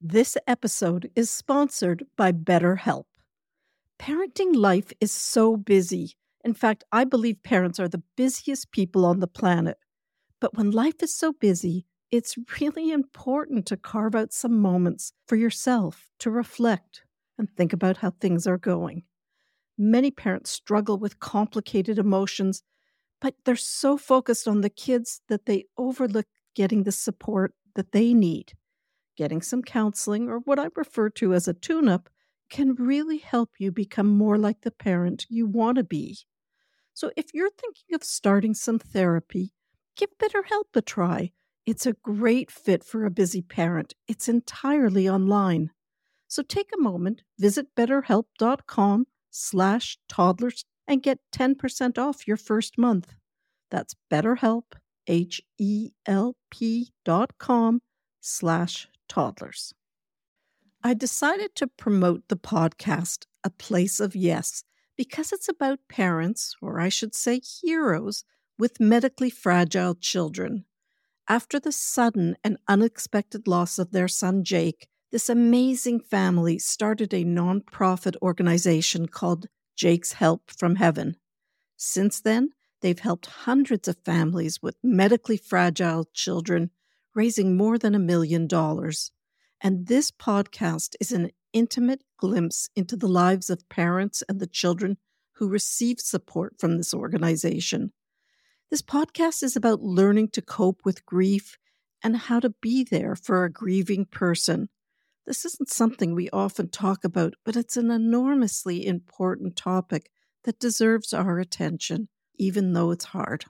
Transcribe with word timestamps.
This 0.00 0.36
episode 0.46 1.10
is 1.16 1.28
sponsored 1.28 2.06
by 2.16 2.30
BetterHelp. 2.30 3.06
Parenting 3.98 4.54
life 4.54 4.92
is 5.00 5.10
so 5.10 5.56
busy. 5.56 6.12
In 6.44 6.54
fact, 6.54 6.84
I 6.92 7.02
believe 7.02 7.42
parents 7.42 7.80
are 7.80 7.88
the 7.88 8.04
busiest 8.16 8.70
people 8.70 9.04
on 9.04 9.18
the 9.18 9.26
planet. 9.26 9.76
But 10.40 10.56
when 10.56 10.70
life 10.70 11.02
is 11.02 11.12
so 11.12 11.32
busy, 11.32 11.84
it's 12.12 12.36
really 12.60 12.92
important 12.92 13.66
to 13.66 13.76
carve 13.76 14.14
out 14.14 14.32
some 14.32 14.60
moments 14.60 15.14
for 15.26 15.34
yourself 15.34 16.08
to 16.20 16.30
reflect 16.30 17.02
and 17.36 17.50
think 17.50 17.72
about 17.72 17.96
how 17.96 18.10
things 18.12 18.46
are 18.46 18.56
going. 18.56 19.02
Many 19.76 20.12
parents 20.12 20.50
struggle 20.50 20.96
with 20.96 21.18
complicated 21.18 21.98
emotions, 21.98 22.62
but 23.20 23.34
they're 23.44 23.56
so 23.56 23.96
focused 23.96 24.46
on 24.46 24.60
the 24.60 24.70
kids 24.70 25.22
that 25.26 25.46
they 25.46 25.64
overlook 25.76 26.26
getting 26.54 26.84
the 26.84 26.92
support 26.92 27.52
that 27.74 27.90
they 27.90 28.14
need 28.14 28.52
getting 29.18 29.42
some 29.42 29.62
counseling, 29.62 30.28
or 30.28 30.38
what 30.38 30.58
I 30.58 30.68
refer 30.76 31.10
to 31.10 31.34
as 31.34 31.48
a 31.48 31.52
tune 31.52 31.88
up, 31.88 32.08
can 32.48 32.74
really 32.76 33.18
help 33.18 33.50
you 33.58 33.70
become 33.70 34.06
more 34.06 34.38
like 34.38 34.62
the 34.62 34.70
parent 34.70 35.26
you 35.28 35.46
want 35.46 35.76
to 35.76 35.84
be. 35.84 36.16
So 36.94 37.10
if 37.16 37.26
you're 37.34 37.50
thinking 37.50 37.94
of 37.94 38.04
starting 38.04 38.54
some 38.54 38.78
therapy, 38.78 39.52
give 39.96 40.10
BetterHelp 40.18 40.74
a 40.74 40.80
try. 40.80 41.32
It's 41.66 41.84
a 41.84 41.92
great 41.92 42.50
fit 42.50 42.82
for 42.82 43.04
a 43.04 43.10
busy 43.10 43.42
parent. 43.42 43.92
It's 44.06 44.28
entirely 44.28 45.08
online. 45.08 45.70
So 46.28 46.42
take 46.42 46.70
a 46.74 46.80
moment, 46.80 47.22
visit 47.38 47.66
betterhelp.com 47.76 49.06
slash 49.30 49.98
toddlers 50.08 50.64
and 50.86 51.02
get 51.02 51.18
10% 51.34 51.98
off 51.98 52.26
your 52.26 52.36
first 52.36 52.78
month. 52.78 53.14
That's 53.70 53.94
betterhelp, 54.10 54.74
H-E-L-P 55.06 56.92
dot 57.04 57.38
com 57.38 57.80
slash 58.20 58.88
toddlers. 59.08 59.74
I 60.82 60.94
decided 60.94 61.54
to 61.56 61.66
promote 61.66 62.28
the 62.28 62.36
podcast 62.36 63.24
A 63.42 63.50
Place 63.50 63.98
of 63.98 64.14
Yes 64.14 64.62
because 64.96 65.32
it's 65.32 65.48
about 65.48 65.78
parents, 65.88 66.54
or 66.62 66.80
I 66.80 66.88
should 66.88 67.14
say 67.14 67.40
heroes, 67.40 68.24
with 68.58 68.80
medically 68.80 69.30
fragile 69.30 69.94
children. 69.94 70.64
After 71.28 71.60
the 71.60 71.72
sudden 71.72 72.36
and 72.42 72.58
unexpected 72.68 73.46
loss 73.46 73.78
of 73.78 73.92
their 73.92 74.08
son 74.08 74.44
Jake, 74.44 74.88
this 75.10 75.28
amazing 75.28 76.00
family 76.00 76.58
started 76.58 77.14
a 77.14 77.24
nonprofit 77.24 78.16
organization 78.20 79.08
called 79.08 79.46
Jake's 79.76 80.12
Help 80.12 80.50
from 80.50 80.76
Heaven. 80.76 81.16
Since 81.76 82.20
then, 82.20 82.50
they've 82.82 82.98
helped 82.98 83.26
hundreds 83.26 83.88
of 83.88 83.96
families 84.04 84.60
with 84.62 84.76
medically 84.82 85.36
fragile 85.36 86.08
children 86.12 86.70
raising 87.18 87.56
more 87.56 87.76
than 87.78 87.96
a 87.96 87.98
million 87.98 88.46
dollars. 88.46 89.10
And 89.60 89.88
this 89.88 90.08
podcast 90.12 90.94
is 91.00 91.10
an 91.10 91.32
intimate 91.52 92.04
glimpse 92.16 92.68
into 92.76 92.96
the 92.96 93.08
lives 93.08 93.50
of 93.50 93.68
parents 93.68 94.22
and 94.28 94.38
the 94.38 94.46
children 94.46 94.98
who 95.32 95.48
receive 95.48 95.98
support 95.98 96.54
from 96.60 96.76
this 96.76 96.94
organization. 96.94 97.92
This 98.70 98.82
podcast 98.82 99.42
is 99.42 99.56
about 99.56 99.82
learning 99.82 100.28
to 100.34 100.42
cope 100.42 100.82
with 100.84 101.04
grief 101.04 101.58
and 102.04 102.16
how 102.16 102.38
to 102.38 102.54
be 102.62 102.84
there 102.84 103.16
for 103.16 103.42
a 103.42 103.52
grieving 103.52 104.04
person. 104.04 104.68
This 105.26 105.44
isn't 105.44 105.70
something 105.70 106.14
we 106.14 106.30
often 106.30 106.70
talk 106.70 107.02
about, 107.02 107.34
but 107.44 107.56
it's 107.56 107.76
an 107.76 107.90
enormously 107.90 108.86
important 108.86 109.56
topic 109.56 110.08
that 110.44 110.60
deserves 110.60 111.12
our 111.12 111.40
attention, 111.40 112.10
even 112.36 112.74
though 112.74 112.92
it's 112.92 113.06
hard. 113.06 113.46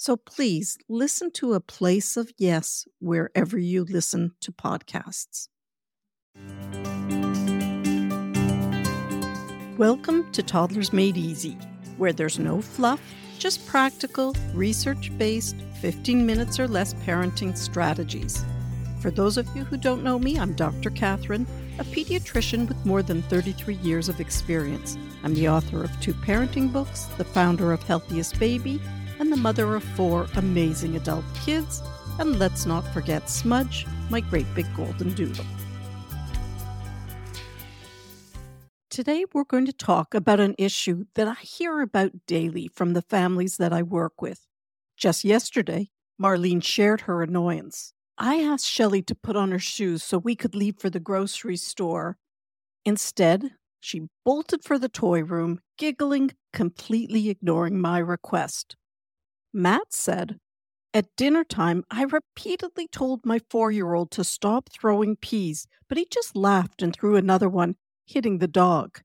So 0.00 0.16
please 0.16 0.78
listen 0.88 1.30
to 1.32 1.52
A 1.52 1.60
Place 1.60 2.16
of 2.16 2.32
Yes 2.38 2.88
wherever 3.00 3.58
you 3.58 3.84
listen 3.84 4.32
to 4.40 4.50
podcasts. 4.50 5.48
Welcome 9.76 10.32
to 10.32 10.42
Toddlers 10.42 10.94
Made 10.94 11.18
Easy, 11.18 11.58
where 11.98 12.14
there's 12.14 12.38
no 12.38 12.62
fluff, 12.62 13.02
just 13.38 13.66
practical, 13.66 14.34
research 14.54 15.12
based, 15.18 15.56
15 15.82 16.24
minutes 16.24 16.58
or 16.58 16.66
less 16.66 16.94
parenting 16.94 17.54
strategies. 17.54 18.42
For 19.02 19.10
those 19.10 19.36
of 19.36 19.54
you 19.54 19.64
who 19.64 19.76
don't 19.76 20.02
know 20.02 20.18
me, 20.18 20.38
I'm 20.38 20.54
Dr. 20.54 20.88
Cathryn, 20.88 21.46
a 21.78 21.84
pediatrician 21.84 22.66
with 22.66 22.86
more 22.86 23.02
than 23.02 23.20
33 23.24 23.74
years 23.74 24.08
of 24.08 24.18
experience. 24.18 24.96
I'm 25.22 25.34
the 25.34 25.50
author 25.50 25.84
of 25.84 26.00
two 26.00 26.14
parenting 26.14 26.72
books, 26.72 27.04
the 27.18 27.24
founder 27.24 27.70
of 27.70 27.82
Healthiest 27.82 28.40
Baby, 28.40 28.80
and 29.20 29.30
the 29.30 29.36
mother 29.36 29.76
of 29.76 29.84
four 29.84 30.26
amazing 30.34 30.96
adult 30.96 31.24
kids. 31.44 31.82
And 32.18 32.38
let's 32.38 32.66
not 32.66 32.82
forget 32.92 33.28
Smudge, 33.28 33.86
my 34.08 34.20
great 34.20 34.52
big 34.54 34.66
golden 34.74 35.12
doodle. 35.12 35.44
Today, 38.88 39.24
we're 39.32 39.44
going 39.44 39.66
to 39.66 39.72
talk 39.72 40.14
about 40.14 40.40
an 40.40 40.56
issue 40.58 41.04
that 41.14 41.28
I 41.28 41.34
hear 41.34 41.80
about 41.80 42.26
daily 42.26 42.68
from 42.74 42.94
the 42.94 43.02
families 43.02 43.58
that 43.58 43.72
I 43.72 43.82
work 43.82 44.20
with. 44.20 44.46
Just 44.96 45.22
yesterday, 45.22 45.90
Marlene 46.20 46.62
shared 46.62 47.02
her 47.02 47.22
annoyance. 47.22 47.92
I 48.18 48.40
asked 48.42 48.66
Shelley 48.66 49.02
to 49.02 49.14
put 49.14 49.36
on 49.36 49.52
her 49.52 49.58
shoes 49.58 50.02
so 50.02 50.18
we 50.18 50.34
could 50.34 50.54
leave 50.54 50.78
for 50.78 50.90
the 50.90 50.98
grocery 50.98 51.56
store. 51.56 52.18
Instead, 52.84 53.52
she 53.78 54.08
bolted 54.24 54.64
for 54.64 54.78
the 54.78 54.88
toy 54.88 55.22
room, 55.22 55.60
giggling, 55.78 56.32
completely 56.52 57.30
ignoring 57.30 57.80
my 57.80 57.98
request. 57.98 58.76
Matt 59.52 59.92
said, 59.92 60.38
At 60.94 61.14
dinner 61.16 61.44
time, 61.44 61.84
I 61.90 62.04
repeatedly 62.04 62.88
told 62.88 63.26
my 63.26 63.40
four 63.50 63.70
year 63.70 63.94
old 63.94 64.10
to 64.12 64.24
stop 64.24 64.70
throwing 64.70 65.16
peas, 65.16 65.66
but 65.88 65.98
he 65.98 66.06
just 66.10 66.36
laughed 66.36 66.82
and 66.82 66.94
threw 66.94 67.16
another 67.16 67.48
one, 67.48 67.76
hitting 68.06 68.38
the 68.38 68.48
dog. 68.48 69.00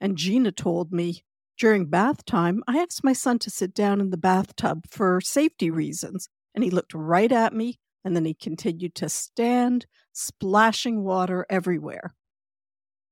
And 0.00 0.16
Gina 0.16 0.52
told 0.52 0.92
me, 0.92 1.22
during 1.58 1.86
bath 1.86 2.24
time, 2.24 2.62
I 2.66 2.78
asked 2.78 3.04
my 3.04 3.12
son 3.12 3.38
to 3.40 3.50
sit 3.50 3.74
down 3.74 4.00
in 4.00 4.10
the 4.10 4.16
bathtub 4.16 4.84
for 4.88 5.20
safety 5.20 5.70
reasons, 5.70 6.28
and 6.54 6.64
he 6.64 6.70
looked 6.70 6.94
right 6.94 7.30
at 7.30 7.52
me, 7.52 7.78
and 8.04 8.16
then 8.16 8.24
he 8.24 8.34
continued 8.34 8.94
to 8.96 9.08
stand, 9.08 9.86
splashing 10.12 11.04
water 11.04 11.46
everywhere. 11.48 12.14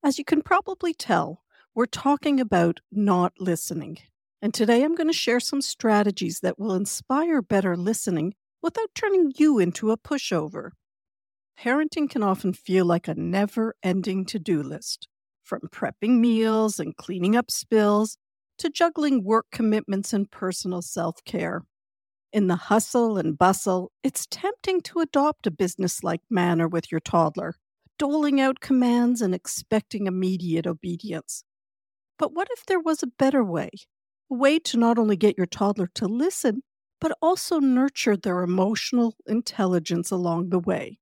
As 0.02 0.18
you 0.18 0.24
can 0.24 0.42
probably 0.42 0.94
tell, 0.94 1.42
we're 1.74 1.86
talking 1.86 2.40
about 2.40 2.80
not 2.90 3.34
listening. 3.38 3.98
And 4.42 4.54
today 4.54 4.82
I'm 4.82 4.94
going 4.94 5.06
to 5.06 5.12
share 5.12 5.40
some 5.40 5.60
strategies 5.60 6.40
that 6.40 6.58
will 6.58 6.72
inspire 6.72 7.42
better 7.42 7.76
listening 7.76 8.34
without 8.62 8.94
turning 8.94 9.32
you 9.36 9.58
into 9.58 9.90
a 9.90 9.98
pushover. 9.98 10.70
Parenting 11.58 12.08
can 12.08 12.22
often 12.22 12.54
feel 12.54 12.86
like 12.86 13.06
a 13.06 13.14
never 13.14 13.74
ending 13.82 14.24
to 14.26 14.38
do 14.38 14.62
list, 14.62 15.08
from 15.42 15.60
prepping 15.70 16.20
meals 16.20 16.80
and 16.80 16.96
cleaning 16.96 17.36
up 17.36 17.50
spills 17.50 18.16
to 18.56 18.70
juggling 18.70 19.24
work 19.24 19.46
commitments 19.52 20.14
and 20.14 20.30
personal 20.30 20.80
self 20.80 21.22
care. 21.24 21.62
In 22.32 22.46
the 22.46 22.56
hustle 22.56 23.18
and 23.18 23.36
bustle, 23.36 23.92
it's 24.02 24.26
tempting 24.30 24.80
to 24.82 25.00
adopt 25.00 25.46
a 25.46 25.50
business 25.50 26.02
like 26.02 26.22
manner 26.30 26.66
with 26.66 26.90
your 26.90 27.00
toddler, 27.00 27.56
doling 27.98 28.40
out 28.40 28.60
commands 28.60 29.20
and 29.20 29.34
expecting 29.34 30.06
immediate 30.06 30.66
obedience. 30.66 31.44
But 32.18 32.32
what 32.32 32.48
if 32.52 32.64
there 32.64 32.80
was 32.80 33.02
a 33.02 33.08
better 33.18 33.44
way? 33.44 33.70
Way 34.34 34.58
to 34.60 34.78
not 34.78 34.98
only 34.98 35.16
get 35.16 35.36
your 35.36 35.46
toddler 35.46 35.88
to 35.94 36.06
listen, 36.06 36.62
but 37.00 37.16
also 37.22 37.58
nurture 37.58 38.16
their 38.16 38.42
emotional 38.42 39.16
intelligence 39.26 40.10
along 40.10 40.50
the 40.50 40.58
way. 40.58 40.98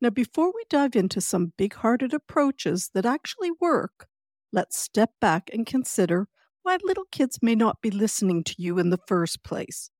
Now, 0.00 0.10
before 0.10 0.48
we 0.48 0.64
dive 0.68 0.96
into 0.96 1.20
some 1.20 1.52
big 1.56 1.74
hearted 1.74 2.12
approaches 2.12 2.90
that 2.92 3.06
actually 3.06 3.52
work, 3.60 4.08
let's 4.52 4.76
step 4.76 5.10
back 5.20 5.48
and 5.52 5.64
consider 5.64 6.26
why 6.64 6.78
little 6.82 7.06
kids 7.10 7.38
may 7.40 7.54
not 7.54 7.80
be 7.80 7.90
listening 7.90 8.42
to 8.44 8.54
you 8.58 8.78
in 8.78 8.90
the 8.90 9.00
first 9.06 9.44
place. 9.44 9.90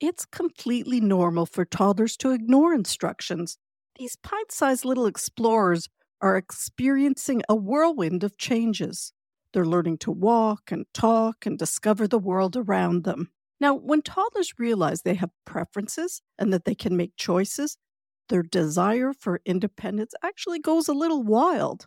It's 0.00 0.26
completely 0.26 1.00
normal 1.00 1.46
for 1.46 1.64
toddlers 1.64 2.16
to 2.18 2.32
ignore 2.32 2.74
instructions. 2.74 3.58
These 3.96 4.16
pint 4.16 4.50
sized 4.50 4.84
little 4.84 5.06
explorers 5.06 5.88
are 6.20 6.36
experiencing 6.36 7.42
a 7.48 7.54
whirlwind 7.54 8.24
of 8.24 8.36
changes. 8.36 9.12
They're 9.52 9.66
learning 9.66 9.98
to 9.98 10.10
walk 10.10 10.72
and 10.72 10.86
talk 10.94 11.46
and 11.46 11.58
discover 11.58 12.08
the 12.08 12.18
world 12.18 12.56
around 12.56 13.04
them. 13.04 13.30
Now, 13.60 13.74
when 13.74 14.02
toddlers 14.02 14.54
realize 14.58 15.02
they 15.02 15.14
have 15.14 15.30
preferences 15.44 16.22
and 16.38 16.52
that 16.52 16.64
they 16.64 16.74
can 16.74 16.96
make 16.96 17.16
choices, 17.16 17.76
their 18.28 18.42
desire 18.42 19.12
for 19.12 19.40
independence 19.44 20.14
actually 20.22 20.58
goes 20.58 20.88
a 20.88 20.94
little 20.94 21.22
wild. 21.22 21.86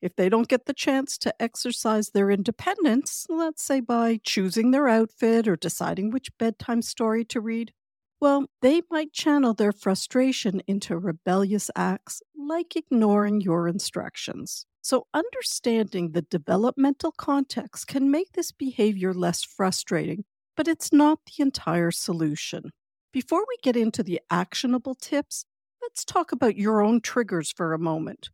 If 0.00 0.16
they 0.16 0.28
don't 0.28 0.48
get 0.48 0.66
the 0.66 0.74
chance 0.74 1.16
to 1.18 1.34
exercise 1.40 2.10
their 2.10 2.30
independence, 2.30 3.26
let's 3.28 3.62
say 3.62 3.78
by 3.78 4.18
choosing 4.24 4.72
their 4.72 4.88
outfit 4.88 5.46
or 5.46 5.54
deciding 5.54 6.10
which 6.10 6.36
bedtime 6.38 6.82
story 6.82 7.24
to 7.26 7.40
read, 7.40 7.72
well, 8.20 8.46
they 8.62 8.82
might 8.90 9.12
channel 9.12 9.54
their 9.54 9.72
frustration 9.72 10.60
into 10.66 10.96
rebellious 10.96 11.70
acts 11.76 12.22
like 12.36 12.74
ignoring 12.74 13.40
your 13.40 13.68
instructions. 13.68 14.66
So, 14.82 15.06
understanding 15.14 16.12
the 16.12 16.22
developmental 16.22 17.12
context 17.12 17.86
can 17.86 18.10
make 18.10 18.32
this 18.32 18.52
behavior 18.52 19.14
less 19.14 19.42
frustrating, 19.42 20.24
but 20.56 20.68
it's 20.68 20.92
not 20.92 21.20
the 21.24 21.42
entire 21.42 21.90
solution. 21.90 22.72
Before 23.12 23.44
we 23.48 23.56
get 23.62 23.76
into 23.76 24.02
the 24.02 24.20
actionable 24.30 24.94
tips, 24.94 25.46
Let's 25.82 26.04
talk 26.04 26.30
about 26.30 26.56
your 26.56 26.80
own 26.80 27.00
triggers 27.00 27.50
for 27.50 27.74
a 27.74 27.78
moment. 27.78 28.30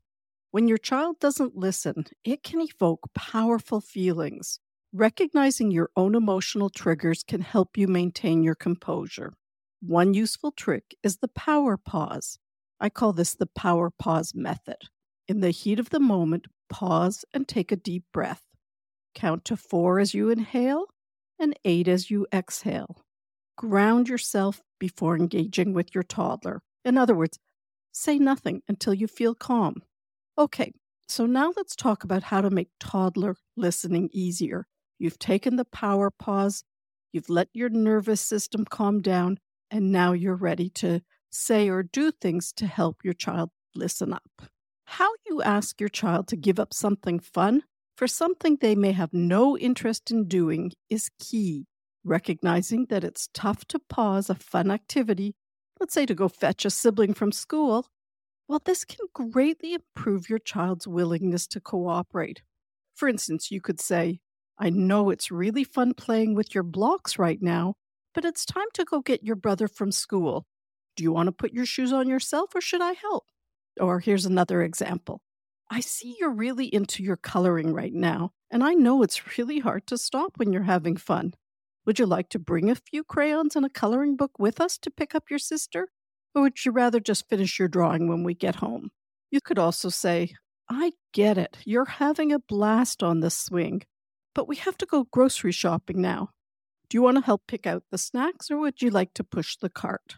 When 0.51 0.69
your 0.69 0.77
child 0.77 1.19
doesn't 1.19 1.57
listen, 1.57 2.05
it 2.23 2.43
can 2.43 2.61
evoke 2.61 3.09
powerful 3.15 3.81
feelings. 3.81 4.61
Recognizing 4.93 5.71
your 5.71 5.89
own 5.97 6.15
emotional 6.15 6.69
triggers 6.69 7.23
can 7.23 7.41
help 7.41 7.79
you 7.79 7.89
maintain 7.89 8.43
your 8.43 8.55
composure. 8.55 9.33
One 9.81 10.13
useful 10.13 10.53
trick 10.53 10.95
is 11.03 11.17
the 11.17 11.29
power 11.29 11.79
pause. 11.79 12.39
I 12.79 12.91
call 12.91 13.15
this 13.15 13.35
the 13.35 13.47
power 13.47 13.91
pause 13.91 14.35
method. 14.35 14.77
In 15.29 15.41
the 15.41 15.51
heat 15.51 15.79
of 15.79 15.91
the 15.91 16.01
moment, 16.01 16.47
pause 16.71 17.25
and 17.35 17.47
take 17.47 17.71
a 17.71 17.77
deep 17.77 18.05
breath. 18.15 18.43
Count 19.15 19.45
to 19.45 19.59
four 19.59 19.99
as 19.99 20.15
you 20.15 20.31
inhale 20.31 20.87
and 21.39 21.55
eight 21.67 21.87
as 21.87 22.11
you 22.11 22.27
exhale. 22.33 23.05
Ground 23.57 24.09
yourself 24.09 24.63
before 24.81 25.17
engaging 25.17 25.75
with 25.75 25.95
your 25.95 26.03
toddler. 26.03 26.63
In 26.83 26.97
other 26.97 27.15
words, 27.15 27.39
say 27.93 28.19
nothing 28.19 28.63
until 28.69 28.95
you 28.95 29.07
feel 29.07 29.35
calm. 29.35 29.83
Okay, 30.39 30.73
so 31.09 31.27
now 31.27 31.53
let's 31.57 31.77
talk 31.77 32.05
about 32.05 32.23
how 32.23 32.41
to 32.41 32.49
make 32.49 32.71
toddler 32.81 33.37
listening 33.55 34.09
easier. 34.13 34.67
You've 34.99 35.19
taken 35.19 35.57
the 35.57 35.65
power 35.67 36.11
pause, 36.11 36.65
you've 37.13 37.29
let 37.29 37.49
your 37.53 37.69
nervous 37.69 38.21
system 38.21 38.65
calm 38.65 39.03
down, 39.03 39.39
and 39.71 39.93
now 39.93 40.13
you're 40.13 40.35
ready 40.35 40.71
to 40.71 41.03
say 41.31 41.69
or 41.69 41.83
do 41.83 42.13
things 42.13 42.53
to 42.55 42.67
help 42.67 43.05
your 43.05 43.15
child 43.15 43.51
listen 43.75 44.13
up. 44.13 44.43
How 44.93 45.11
you 45.27 45.43
ask 45.43 45.81
your 45.81 45.91
child 45.91 46.29
to 46.29 46.37
give 46.37 46.59
up 46.59 46.73
something 46.73 47.21
fun 47.21 47.63
for 47.95 48.09
something 48.09 48.57
they 48.57 48.75
may 48.75 48.93
have 48.93 49.13
no 49.13 49.57
interest 49.57 50.11
in 50.11 50.27
doing 50.27 50.73
is 50.89 51.11
key. 51.21 51.67
Recognizing 52.05 52.87
that 52.87 53.05
it's 53.05 53.29
tough 53.35 53.67
to 53.67 53.79
pause 53.79 54.31
a 54.31 54.35
fun 54.35 54.71
activity, 54.71 55.35
let's 55.79 55.93
say 55.93 56.07
to 56.07 56.15
go 56.15 56.27
fetch 56.27 56.65
a 56.65 56.71
sibling 56.71 57.13
from 57.13 57.33
school, 57.33 57.87
well, 58.49 58.63
this 58.65 58.87
can 58.87 59.07
greatly 59.13 59.75
improve 59.75 60.31
your 60.31 60.39
child's 60.39 60.89
willingness 60.89 61.47
to 61.49 61.61
cooperate. 61.61 62.41
For 62.95 63.09
instance, 63.11 63.51
you 63.51 63.61
could 63.61 63.81
say, 63.81 64.21
I 64.59 64.71
know 64.71 65.11
it's 65.11 65.31
really 65.31 65.65
fun 65.65 65.93
playing 65.93 66.35
with 66.35 66.55
your 66.55 66.65
blocks 66.65 67.19
right 67.19 67.43
now, 67.43 67.75
but 68.15 68.25
it's 68.25 68.47
time 68.47 68.69
to 68.73 68.87
go 68.87 69.03
get 69.03 69.23
your 69.23 69.37
brother 69.37 69.69
from 69.69 69.93
school. 69.93 70.47
Do 70.97 71.05
you 71.05 71.13
want 71.13 71.27
to 71.27 71.33
put 71.33 71.53
your 71.53 71.67
shoes 71.67 71.93
on 71.93 72.09
yourself 72.09 72.55
or 72.55 72.63
should 72.63 72.81
I 72.81 72.93
help? 72.93 73.27
Or 73.81 74.01
here's 74.01 74.27
another 74.27 74.63
example. 74.63 75.21
I 75.71 75.81
see 75.81 76.17
you're 76.19 76.33
really 76.33 76.67
into 76.67 77.03
your 77.03 77.17
coloring 77.17 77.75
right 77.75 77.93
now, 77.93 78.33
and 78.51 78.65
I 78.65 78.75
know 78.75 79.03
it's 79.03 79.39
really 79.39 79.59
hard 79.59 79.87
to 79.89 79.99
stop 79.99 80.33
when 80.37 80.53
you're 80.53 80.63
having 80.63 80.97
fun. 80.97 81.35
Would 81.85 81.99
you 81.99 82.07
like 82.07 82.29
to 82.31 82.39
bring 82.39 82.71
a 82.71 82.75
few 82.75 83.05
crayons 83.05 83.57
and 83.57 83.65
a 83.65 83.71
coloring 83.71 84.17
book 84.17 84.39
with 84.39 84.61
us 84.61 84.79
to 84.79 84.91
pick 84.91 85.15
up 85.15 85.31
your 85.31 85.39
sister? 85.39 85.89
Or 86.35 86.43
would 86.43 86.65
you 86.65 86.73
rather 86.73 87.01
just 87.01 87.29
finish 87.29 87.59
your 87.59 87.69
drawing 87.69 88.09
when 88.09 88.25
we 88.25 88.35
get 88.35 88.57
home? 88.57 88.91
You 89.31 89.41
could 89.41 89.59
also 89.59 89.89
say, 89.89 90.35
I 90.71 90.93
get 91.13 91.39
it. 91.39 91.59
You're 91.65 91.87
having 91.87 92.33
a 92.33 92.39
blast 92.39 93.03
on 93.03 93.21
the 93.21 93.31
swing, 93.31 93.83
but 94.35 94.49
we 94.49 94.57
have 94.57 94.77
to 94.79 94.87
go 94.87 95.05
grocery 95.11 95.53
shopping 95.53 96.01
now. 96.01 96.31
Do 96.89 96.97
you 96.97 97.03
want 97.03 97.17
to 97.17 97.25
help 97.25 97.43
pick 97.47 97.67
out 97.67 97.85
the 97.91 97.99
snacks 97.99 98.51
or 98.51 98.59
would 98.59 98.81
you 98.81 98.91
like 98.91 99.13
to 99.15 99.25
push 99.25 99.57
the 99.57 99.71
cart? 99.71 100.17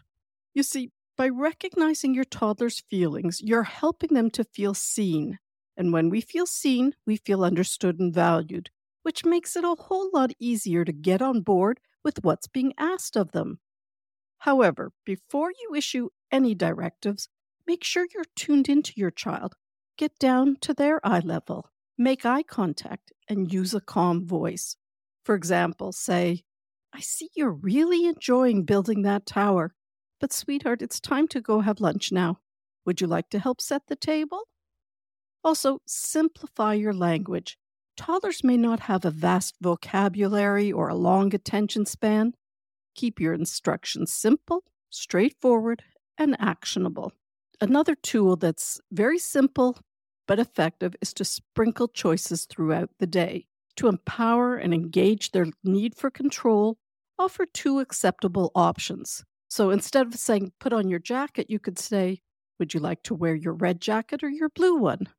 You 0.53 0.63
see, 0.63 0.91
by 1.21 1.29
recognizing 1.29 2.15
your 2.15 2.23
toddler's 2.23 2.79
feelings, 2.89 3.41
you're 3.43 3.61
helping 3.61 4.15
them 4.15 4.31
to 4.31 4.43
feel 4.43 4.73
seen. 4.73 5.37
And 5.77 5.93
when 5.93 6.09
we 6.09 6.19
feel 6.19 6.47
seen, 6.47 6.95
we 7.05 7.15
feel 7.15 7.43
understood 7.43 7.99
and 7.99 8.11
valued, 8.11 8.71
which 9.03 9.23
makes 9.23 9.55
it 9.55 9.63
a 9.63 9.75
whole 9.77 10.09
lot 10.11 10.31
easier 10.39 10.83
to 10.83 10.91
get 10.91 11.21
on 11.21 11.41
board 11.41 11.79
with 12.03 12.23
what's 12.23 12.47
being 12.47 12.73
asked 12.79 13.15
of 13.15 13.33
them. 13.33 13.59
However, 14.39 14.93
before 15.05 15.51
you 15.51 15.75
issue 15.75 16.09
any 16.31 16.55
directives, 16.55 17.29
make 17.67 17.83
sure 17.83 18.07
you're 18.15 18.25
tuned 18.35 18.67
into 18.67 18.93
your 18.95 19.11
child. 19.11 19.53
Get 19.99 20.17
down 20.17 20.57
to 20.61 20.73
their 20.73 21.05
eye 21.05 21.19
level 21.19 21.69
Make 21.99 22.25
eye 22.25 22.41
contact 22.41 23.11
and 23.29 23.53
use 23.53 23.75
a 23.75 23.79
calm 23.79 24.25
voice. 24.25 24.75
For 25.23 25.35
example, 25.35 25.91
say, 25.91 26.41
I 26.91 26.99
see 26.99 27.29
you're 27.35 27.51
really 27.51 28.07
enjoying 28.07 28.63
building 28.63 29.03
that 29.03 29.27
tower, 29.27 29.75
but 30.21 30.31
sweetheart, 30.31 30.83
it's 30.83 30.99
time 30.99 31.27
to 31.29 31.41
go 31.41 31.61
have 31.61 31.81
lunch 31.81 32.11
now. 32.11 32.39
Would 32.85 33.01
you 33.01 33.07
like 33.07 33.29
to 33.31 33.39
help 33.39 33.59
set 33.59 33.87
the 33.87 33.95
table? 33.95 34.47
Also, 35.43 35.79
simplify 35.87 36.75
your 36.75 36.93
language. 36.93 37.57
Toddlers 37.97 38.43
may 38.43 38.55
not 38.55 38.81
have 38.81 39.03
a 39.03 39.11
vast 39.11 39.55
vocabulary 39.59 40.71
or 40.71 40.87
a 40.87 40.95
long 40.95 41.33
attention 41.33 41.85
span. 41.85 42.33
Keep 42.95 43.19
your 43.19 43.33
instructions 43.33 44.13
simple, 44.13 44.63
straightforward, 44.91 45.83
and 46.17 46.37
actionable. 46.39 47.11
Another 47.59 47.95
tool 47.95 48.35
that's 48.35 48.79
very 48.91 49.17
simple 49.17 49.79
but 50.27 50.39
effective 50.39 50.95
is 51.01 51.13
to 51.15 51.25
sprinkle 51.25 51.87
choices 51.87 52.45
throughout 52.45 52.91
the 52.99 53.07
day. 53.07 53.47
To 53.77 53.87
empower 53.87 54.55
and 54.55 54.73
engage 54.73 55.31
their 55.31 55.47
need 55.63 55.95
for 55.95 56.11
control, 56.11 56.77
offer 57.17 57.45
two 57.45 57.79
acceptable 57.79 58.51
options. 58.53 59.23
So 59.51 59.69
instead 59.69 60.07
of 60.07 60.15
saying, 60.15 60.53
put 60.61 60.71
on 60.71 60.87
your 60.87 60.97
jacket, 60.97 61.47
you 61.49 61.59
could 61.59 61.77
say, 61.77 62.21
would 62.57 62.73
you 62.73 62.79
like 62.79 63.03
to 63.03 63.13
wear 63.13 63.35
your 63.35 63.51
red 63.51 63.81
jacket 63.81 64.23
or 64.23 64.29
your 64.29 64.47
blue 64.47 64.77
one? 64.77 65.09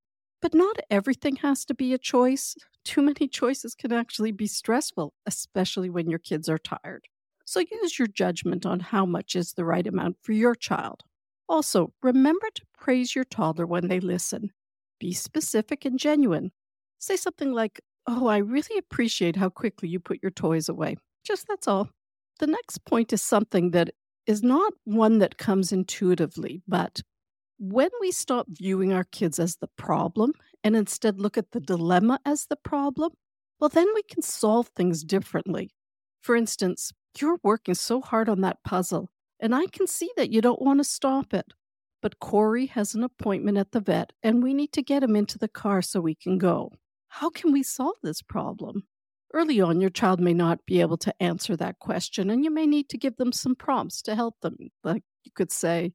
But 0.41 0.55
not 0.55 0.79
everything 0.89 1.37
has 1.37 1.67
to 1.67 1.75
be 1.75 1.93
a 1.93 1.99
choice. 1.99 2.57
Too 2.83 3.03
many 3.03 3.29
choices 3.29 3.75
can 3.75 3.93
actually 3.93 4.33
be 4.33 4.47
stressful, 4.47 5.13
especially 5.27 5.91
when 5.91 6.09
your 6.09 6.19
kids 6.19 6.49
are 6.49 6.57
tired. 6.57 7.05
So 7.45 7.61
use 7.61 7.99
your 7.99 8.09
judgment 8.09 8.65
on 8.65 8.81
how 8.81 9.05
much 9.05 9.37
is 9.37 9.53
the 9.53 9.67
right 9.67 9.87
amount 9.87 10.17
for 10.23 10.33
your 10.33 10.55
child. 10.55 11.03
Also, 11.47 11.93
remember 12.03 12.47
to 12.55 12.63
praise 12.73 13.15
your 13.15 13.25
toddler 13.25 13.67
when 13.67 13.89
they 13.89 14.01
listen. 14.01 14.51
Be 14.99 15.13
specific 15.13 15.85
and 15.85 15.99
genuine. 15.99 16.53
Say 16.99 17.17
something 17.17 17.53
like, 17.53 17.83
Oh, 18.07 18.29
I 18.29 18.39
really 18.39 18.79
appreciate 18.79 19.37
how 19.37 19.51
quickly 19.51 19.91
you 19.91 20.01
put 20.01 20.21
your 20.23 20.31
toys 20.31 20.71
away. 20.71 20.97
Just 21.23 21.49
that's 21.49 21.69
all. 21.69 21.91
The 22.41 22.47
next 22.47 22.83
point 22.87 23.13
is 23.13 23.21
something 23.21 23.73
that 23.73 23.91
is 24.27 24.43
not 24.43 24.73
one 24.85 25.19
that 25.19 25.39
comes 25.39 25.73
intuitively, 25.73 26.63
but 26.67 27.03
when 27.59 27.91
we 28.01 28.13
stop 28.13 28.47
viewing 28.49 28.93
our 28.93 29.05
kids 29.05 29.39
as 29.39 29.57
the 29.57 29.69
problem 29.77 30.33
and 30.65 30.75
instead 30.77 31.21
look 31.21 31.39
at 31.39 31.53
the 31.53 31.61
dilemma 31.61 32.19
as 32.25 32.47
the 32.47 32.57
problem, 32.57 33.13
well, 33.61 33.69
then 33.69 33.89
we 33.95 34.03
can 34.03 34.23
solve 34.23 34.69
things 34.69 35.05
differently. 35.05 35.71
For 36.21 36.35
instance, 36.35 36.93
you're 37.19 37.39
working 37.43 37.75
so 37.75 38.01
hard 38.01 38.29
on 38.29 38.41
that 38.41 38.63
puzzle, 38.65 39.11
and 39.39 39.55
I 39.55 39.67
can 39.67 39.87
see 39.87 40.11
that 40.17 40.31
you 40.31 40.41
don't 40.41 40.63
want 40.63 40.81
to 40.81 40.85
stop 40.85 41.35
it 41.35 41.53
but 42.03 42.19
Corey 42.19 42.67
has 42.67 42.95
an 42.95 43.05
appointment 43.05 43.57
at 43.57 43.71
the 43.71 43.81
vet 43.81 44.13
and 44.23 44.43
we 44.43 44.53
need 44.53 44.73
to 44.73 44.83
get 44.83 45.05
him 45.05 45.17
into 45.17 45.39
the 45.39 45.49
car 45.49 45.81
so 45.81 46.01
we 46.01 46.17
can 46.17 46.37
go. 46.37 46.73
How 47.09 47.31
can 47.31 47.53
we 47.53 47.63
solve 47.63 47.97
this 48.03 48.21
problem? 48.21 48.83
Early 49.35 49.61
on, 49.61 49.81
your 49.81 49.91
child 49.91 50.21
may 50.21 50.35
not 50.35 50.67
be 50.67 50.81
able 50.81 50.99
to 50.99 51.23
answer 51.23 51.57
that 51.57 51.79
question, 51.79 52.29
and 52.29 52.45
you 52.45 52.51
may 52.51 52.67
need 52.67 52.91
to 52.91 52.99
give 52.99 53.17
them 53.17 53.33
some 53.33 53.55
prompts 53.55 54.03
to 54.03 54.15
help 54.15 54.41
them. 54.41 54.57
Like 54.85 55.03
you 55.25 55.33
could 55.35 55.51
say, 55.51 55.95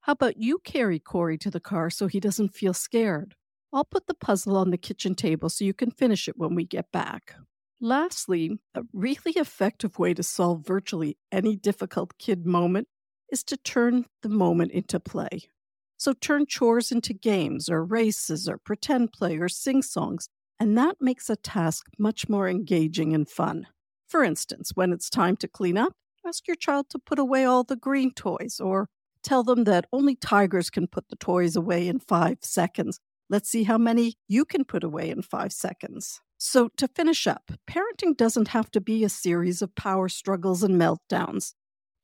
How 0.00 0.12
about 0.12 0.38
you 0.38 0.58
carry 0.64 0.98
Corey 0.98 1.36
to 1.38 1.50
the 1.50 1.60
car 1.60 1.90
so 1.90 2.06
he 2.06 2.20
doesn't 2.20 2.54
feel 2.54 2.72
scared? 2.72 3.34
I'll 3.72 3.84
put 3.84 4.06
the 4.06 4.14
puzzle 4.14 4.56
on 4.56 4.70
the 4.70 4.78
kitchen 4.78 5.14
table 5.14 5.50
so 5.50 5.64
you 5.64 5.74
can 5.74 5.90
finish 5.90 6.28
it 6.28 6.38
when 6.38 6.54
we 6.54 6.64
get 6.64 6.90
back. 6.90 7.34
Lastly, 7.80 8.58
a 8.74 8.82
really 8.92 9.32
effective 9.32 9.98
way 9.98 10.14
to 10.14 10.22
solve 10.22 10.66
virtually 10.66 11.18
any 11.30 11.56
difficult 11.56 12.16
kid 12.18 12.46
moment 12.46 12.88
is 13.30 13.44
to 13.44 13.58
turn 13.58 14.06
the 14.22 14.30
moment 14.30 14.72
into 14.72 14.98
play. 14.98 15.50
So 15.98 16.12
turn 16.12 16.46
chores 16.46 16.90
into 16.90 17.12
games 17.12 17.68
or 17.68 17.84
races 17.84 18.48
or 18.48 18.56
pretend 18.56 19.12
play 19.12 19.36
or 19.36 19.48
sing 19.48 19.82
songs, 19.82 20.28
and 20.60 20.76
that 20.76 20.96
makes 21.00 21.30
a 21.30 21.36
task 21.36 21.86
much 21.98 22.28
more 22.28 22.48
engaging 22.48 23.14
and 23.14 23.28
fun. 23.28 23.66
For 24.08 24.24
instance, 24.24 24.72
when 24.74 24.92
it's 24.92 25.10
time 25.10 25.36
to 25.36 25.48
clean 25.48 25.76
up, 25.76 25.92
ask 26.26 26.46
your 26.46 26.56
child 26.56 26.86
to 26.90 26.98
put 26.98 27.18
away 27.18 27.44
all 27.44 27.64
the 27.64 27.76
green 27.76 28.12
toys 28.12 28.60
or 28.60 28.88
tell 29.22 29.42
them 29.42 29.64
that 29.64 29.86
only 29.92 30.14
tigers 30.14 30.70
can 30.70 30.86
put 30.86 31.08
the 31.08 31.16
toys 31.16 31.56
away 31.56 31.88
in 31.88 31.98
five 31.98 32.38
seconds. 32.42 33.00
Let's 33.30 33.48
see 33.48 33.64
how 33.64 33.78
many 33.78 34.14
you 34.26 34.44
can 34.44 34.64
put 34.64 34.84
away 34.84 35.10
in 35.10 35.22
five 35.22 35.52
seconds. 35.52 36.20
So, 36.38 36.70
to 36.76 36.88
finish 36.88 37.26
up, 37.26 37.50
parenting 37.68 38.16
doesn't 38.16 38.48
have 38.48 38.70
to 38.70 38.80
be 38.80 39.02
a 39.04 39.08
series 39.08 39.60
of 39.60 39.74
power 39.74 40.08
struggles 40.08 40.62
and 40.62 40.80
meltdowns 40.80 41.52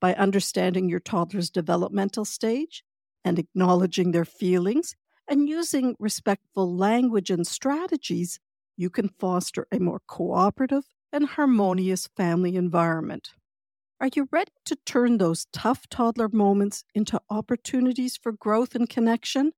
by 0.00 0.14
understanding 0.14 0.88
your 0.88 1.00
toddler's 1.00 1.50
developmental 1.50 2.24
stage 2.24 2.82
and 3.24 3.38
acknowledging 3.38 4.10
their 4.10 4.24
feelings 4.24 4.96
and 5.28 5.48
using 5.48 5.96
respectful 5.98 6.76
language 6.76 7.30
and 7.30 7.46
strategies, 7.46 8.40
you 8.76 8.90
can 8.90 9.08
foster 9.08 9.66
a 9.72 9.78
more 9.78 10.00
cooperative 10.06 10.84
and 11.12 11.26
harmonious 11.26 12.08
family 12.16 12.56
environment. 12.56 13.34
Are 14.00 14.10
you 14.14 14.28
ready 14.30 14.52
to 14.66 14.76
turn 14.84 15.18
those 15.18 15.46
tough 15.52 15.88
toddler 15.88 16.28
moments 16.28 16.84
into 16.94 17.20
opportunities 17.30 18.16
for 18.16 18.32
growth 18.32 18.74
and 18.74 18.88
connection? 18.88 19.52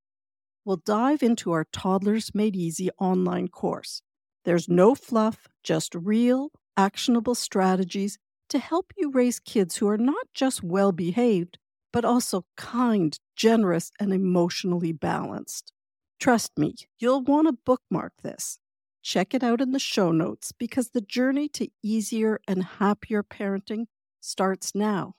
We'll 0.65 0.83
dive 0.85 1.23
into 1.23 1.53
our 1.53 1.65
Toddlers 1.73 2.35
Made 2.35 2.55
Easy 2.55 2.91
online 2.99 3.49
course. 3.49 4.03
There's 4.45 4.69
no 4.69 4.95
fluff, 4.95 5.49
just 5.63 5.95
real, 5.95 6.51
actionable 6.77 7.35
strategies 7.35 8.19
to 8.49 8.59
help 8.59 8.93
you 8.97 9.11
raise 9.11 9.41
kids 9.41 9.77
who 9.77 9.89
are 9.89 9.99
not 9.99 10.27
just 10.35 10.63
well 10.63 10.93
behaved, 10.93 11.59
but 11.93 12.05
also 12.05 12.45
kind, 12.57 13.19
generous, 13.35 13.91
and 13.99 14.13
emotionally 14.13 14.93
balanced. 14.93 15.73
Trust 16.21 16.53
me, 16.57 16.75
you'll 16.99 17.23
want 17.23 17.49
to 17.49 17.53
bookmark 17.65 18.13
this. 18.23 18.59
Check 19.07 19.35
it 19.35 19.45
out 19.45 19.61
in 19.61 19.71
the 19.71 19.79
show 19.79 20.11
notes 20.11 20.51
because 20.51 20.89
the 20.89 21.01
journey 21.01 21.49
to 21.51 21.69
easier 21.81 22.41
and 22.49 22.65
happier 22.65 23.23
parenting 23.23 23.85
starts 24.21 24.75
now. 24.75 25.15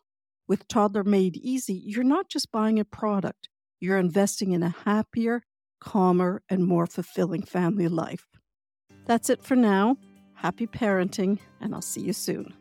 With 0.45 0.67
Toddler 0.67 1.05
Made 1.05 1.37
Easy, 1.37 1.75
you're 1.85 2.03
not 2.03 2.27
just 2.27 2.51
buying 2.51 2.79
a 2.81 2.83
product, 2.83 3.47
you're 3.79 3.97
investing 3.97 4.51
in 4.51 4.61
a 4.61 4.75
happier, 4.83 5.41
calmer, 5.79 6.43
and 6.49 6.65
more 6.65 6.85
fulfilling 6.85 7.43
family 7.43 7.87
life. 7.87 8.27
That's 9.05 9.29
it 9.29 9.41
for 9.41 9.55
now. 9.55 9.95
Happy 10.33 10.67
parenting, 10.67 11.39
and 11.61 11.73
I'll 11.73 11.81
see 11.81 12.01
you 12.01 12.11
soon. 12.11 12.53